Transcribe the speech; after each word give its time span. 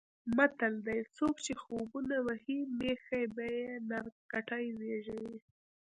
متل 0.37 0.73
دی: 0.87 0.99
څوک 1.17 1.35
چې 1.45 1.53
خوبونه 1.63 2.15
وهي 2.27 2.57
مېښه 2.77 3.21
به 3.35 3.45
یې 3.55 3.69
نر 3.89 4.05
کټي 4.31 4.65
زېږوي. 4.79 5.37